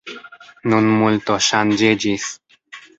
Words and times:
Nun 0.73 0.89
multo 1.03 1.37
ŝanĝiĝis. 1.51 2.31